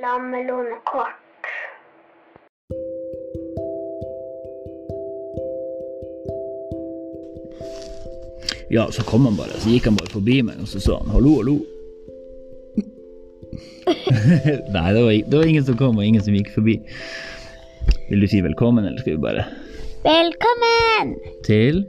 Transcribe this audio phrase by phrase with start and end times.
[0.00, 1.20] lammelånekort.
[8.70, 11.12] Ja, så kom han bare, så gikk han bare forbi meg, og så sa han
[11.12, 11.56] hallo, hallo.
[14.72, 16.78] Nei, det var, det var ingen som kom, og ingen som gikk forbi.
[18.08, 19.44] Vil du si velkommen, eller skal vi bare
[20.06, 21.12] Velkommen!
[21.44, 21.84] til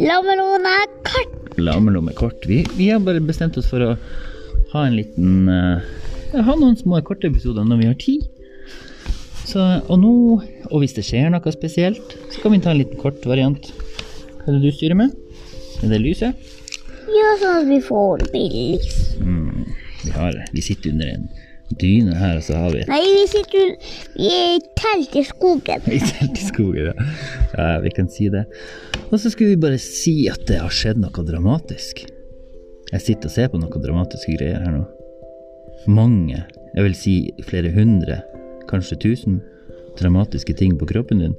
[0.00, 1.54] Lammelommekort.
[1.60, 2.42] Lammelommekort?
[2.48, 3.94] Vi, vi har bare bestemt oss for å
[4.72, 5.88] ha en liten eh,
[6.30, 8.28] ja, har noen små korte episoder når vi har tid.
[9.50, 10.12] Så, og nå,
[10.70, 13.70] og hvis det skjer noe spesielt, så kan vi ta en liten kort variant.
[14.40, 15.14] Hva er det du styrer med?
[15.82, 16.50] Er det lyset?
[17.10, 18.78] Ja, sånn at vi får billig.
[19.24, 19.64] Mm,
[20.04, 21.26] vi, har, vi sitter under en
[21.80, 23.74] dyne her, og så har vi Nei, vi sitter
[24.18, 25.84] Vi er i telt i skogen.
[25.96, 26.92] i telt i skogen.
[26.92, 27.10] Ja.
[27.56, 28.44] ja, vi kan si det.
[29.08, 32.04] Og så skulle vi bare si at det har skjedd noe dramatisk.
[32.90, 34.86] Jeg sitter og ser på noen dramatiske greier her nå.
[35.88, 36.42] Mange,
[36.74, 37.14] jeg vil si
[37.48, 38.20] flere hundre,
[38.70, 39.38] kanskje tusen,
[39.98, 41.36] dramatiske ting på kroppen din.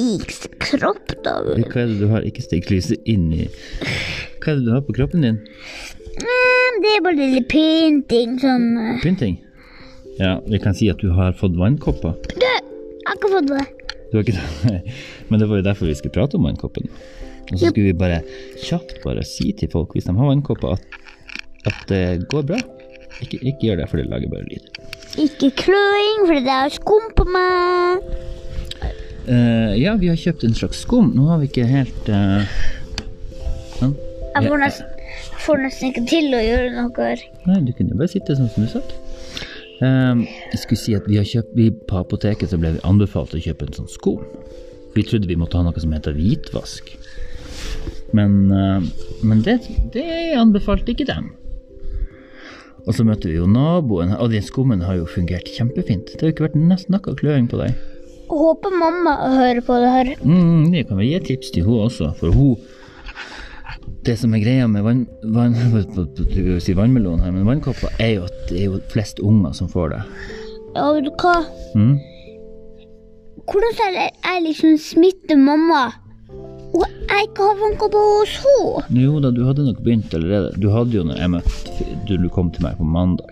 [0.00, 0.18] I
[0.58, 1.36] kropp, da.
[1.46, 2.24] Hva er det du har?
[2.26, 3.44] Ikke stikk lyset inn i
[4.42, 5.38] Hva er det du har på kroppen din?
[6.18, 8.98] Mm, Det er bare litt pynting, sånn eh.
[9.04, 9.38] Pynting?
[10.18, 12.18] Ja, vi kan si at du har fått vannkopper.
[12.34, 13.64] Du, jeg har ikke fått det.
[14.10, 14.80] Du har ikke det?
[15.30, 16.90] Men det var jo derfor vi skulle prate om vannkoppen.
[17.52, 18.20] Og så skulle vi bare
[18.62, 20.98] kjapt bare si til folk hvis de har vannkopper at,
[21.70, 22.60] at det går bra.
[23.22, 24.70] Ikke, ikke gjør det, for det lager bare lyd.
[25.24, 28.08] Ikke kløing, for det er skum på meg.
[29.24, 31.12] Uh, ja, vi har kjøpt en slags skum.
[31.16, 32.42] Nå har vi ikke helt uh,
[33.78, 33.94] sånn.
[34.34, 37.08] Jeg får nesten, jeg får nesten ikke til å gjøre noe.
[37.46, 38.96] Nei, du kunne bare sitte sånn som du satt.
[39.80, 43.34] Um, jeg skulle si at vi har kjøpt, vi På apoteket så ble vi anbefalt
[43.34, 44.22] å kjøpe en sånn skum.
[44.94, 46.92] Vi trodde vi måtte ha noe som heter hvitvask.
[48.14, 48.82] Men, eh,
[49.26, 49.56] men det,
[49.94, 50.06] det
[50.38, 51.32] anbefalte ikke dem.
[52.84, 56.12] Og så møtte vi jo naboen, og den skummen har jo fungert kjempefint.
[56.12, 57.76] Det har jo ikke vært nesten noe kløing på deg.
[58.28, 60.10] Håper mamma hører på det her.
[60.24, 62.56] Mm, det kan vi gi tips til hun også, for hun
[64.04, 65.54] Det som er greia med vann, vann,
[66.64, 69.94] si vannmelon her, men vannkopper, er jo at det er jo flest unger som får
[69.94, 70.00] det.
[70.74, 71.38] Ja, vet du hva?
[71.72, 71.94] Mm?
[73.48, 75.86] Hvordan skal jeg liksom smitte mamma?
[76.74, 79.00] Og jeg ikke har på henne.
[79.04, 80.52] Jo da, du hadde nok begynt allerede.
[80.60, 83.30] Du hadde jo når jeg møtte du, du kom til meg på mandag.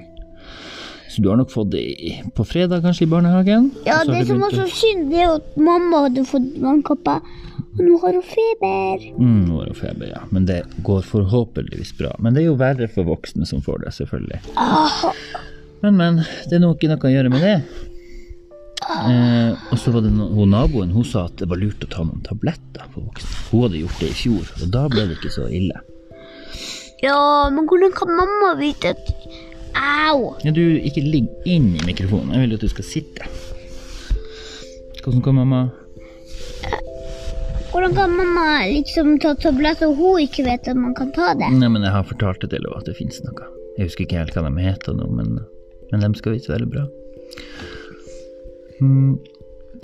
[1.13, 3.67] Så du har nok fått det i, på fredag, kanskje, i barnehagen?
[3.85, 5.35] Ja, Og så har det du som var begynt så å- synd, det er jo
[5.43, 7.19] at mamma hadde fått vannkopper,
[7.73, 9.05] og nå har hun feber.
[9.19, 10.23] Mm, nå er det feber, ja.
[10.33, 12.15] Men det går forhåpentligvis bra.
[12.19, 14.41] Men det er jo verre for voksne som får det, selvfølgelig.
[14.57, 15.13] Ah,
[15.83, 16.23] Men, men.
[16.49, 17.57] Det er nok ikke noe å gjøre med det.
[18.83, 21.91] Eh, og så var det no hun naboen hun sa at det var lurt å
[21.91, 23.39] ta noen tabletter på voksne.
[23.51, 25.83] Hun hadde gjort det i fjor, og da ble det ikke så ille.
[27.03, 29.15] ja, men hvordan kan mamma vite at
[29.73, 30.35] Au!
[30.45, 32.35] Ja, du, ikke ligg inn i mikrofonen.
[32.35, 33.29] Jeg vil at du skal sitte.
[35.03, 35.63] Hvordan kan mamma
[37.73, 41.49] Hvordan kan mamma liksom ta tabletter og hun ikke vet at man kan ta det?
[41.57, 43.49] Nei, men jeg har fortalt det til henne at det fins noe.
[43.79, 45.39] Jeg husker ikke helt hva de heter nå, men,
[45.89, 46.85] men de skal visst være bra.
[48.83, 49.15] Hmm,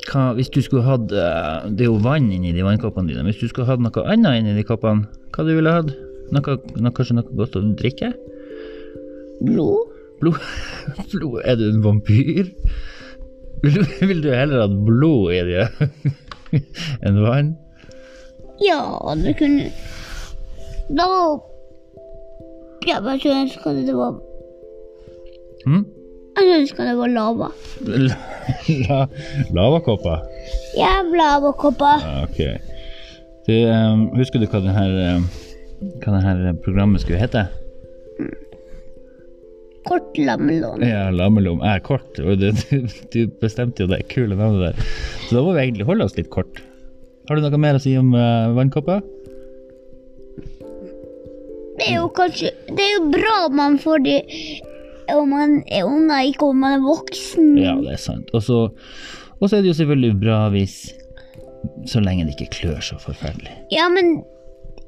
[0.09, 3.23] hva, hvis du skulle hatt eh, Det er jo vann inni de vannkoppene dine.
[3.29, 5.93] Hvis du skulle hatt noe annet inni de koppene, hva du ville hatt?
[6.35, 8.11] Noe, noe, kanskje noe godt å drikke?
[9.47, 9.95] Blod?
[10.19, 10.41] Blod?
[11.13, 11.39] blod?
[11.47, 12.51] Er du en vampyr?
[13.63, 15.65] Vil du, vil du heller ha blod i det
[17.07, 17.55] enn vann?
[18.63, 18.83] Ja,
[19.19, 19.69] det kunne
[20.95, 21.07] Da
[22.87, 24.19] Jeg bare skulle ønske det var
[25.67, 25.85] mm?
[26.39, 27.49] Jeg ønska det var lava.
[28.89, 29.05] La,
[29.55, 30.25] lavakopper?
[30.79, 32.05] Jævla lavakopper.
[32.29, 32.59] Okay.
[33.49, 35.29] Du, um, husker du hva det her, um,
[36.03, 37.47] hva det her programmet skulle hete?
[39.89, 40.83] Kort lammelom.
[40.85, 44.89] Ja, Lammelom er kort, og du, du, du bestemte jo det kule navnet der.
[45.27, 46.61] Så da må vi egentlig holde oss litt kort.
[47.29, 49.01] Har du noe mer å si om uh, vannkopper?
[51.79, 54.15] Det er jo kanskje Det er jo bra man får de
[55.17, 57.55] om man er unger, ikke om man er voksen.
[57.59, 58.29] Ja, det er sant.
[58.37, 58.67] Og så
[59.41, 60.94] og så er det jo selvfølgelig bra hvis
[61.87, 63.50] Så lenge det ikke klør så forferdelig.
[63.73, 64.21] Ja, men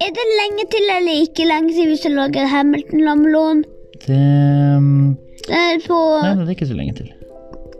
[0.00, 3.64] er det lenge til eller ikke lenge siden hvis du lager Hamilton-lammelån?
[4.06, 5.16] Det ehm,
[5.48, 7.10] Den er på, Nei, det er ikke så lenge til.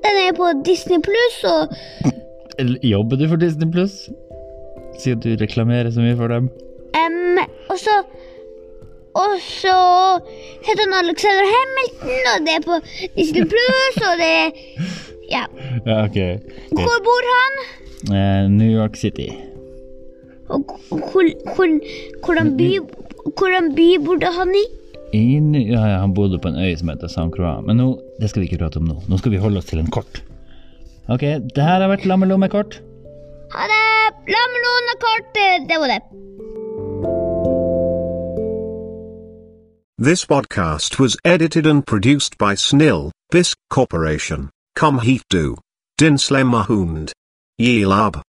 [0.05, 1.69] den er på Disney Pluss, og
[2.83, 4.11] Jobber du for Disney Pluss?
[4.99, 6.51] Siden du reklamerer så mye for dem?
[6.99, 7.39] Um,
[7.71, 8.03] Og så
[9.19, 9.77] og så
[10.67, 12.77] heter han Alexander Hamilton, og det er på
[13.17, 14.51] Disney Plus, og det er
[15.31, 15.45] ja.
[15.87, 16.39] ja okay.
[16.71, 17.63] Hvor bor han?
[18.11, 19.29] Uh, New York City.
[20.51, 22.71] Og hvordan by,
[23.77, 24.65] by, bodde han i?
[25.13, 27.63] In, ja, han bodde på en øy som heter San Croix.
[27.67, 27.89] Men nå,
[28.21, 28.99] det skal vi ikke prate om nå.
[29.11, 30.23] Nå skal vi holde oss til en kort.
[31.11, 32.79] Ok, det her har vært lammelommekort.
[33.55, 33.87] Ha det!
[34.31, 35.39] Lammelommekort,
[35.71, 36.03] det var det.
[40.03, 45.59] This podcast was edited and produced by Snil, Bisk Corporation, Comheatdu,
[46.01, 47.13] Dinslemahoond.
[47.61, 48.17] Yeelab.